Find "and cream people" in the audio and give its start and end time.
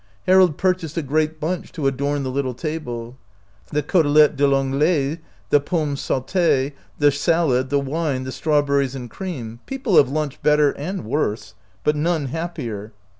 8.95-9.97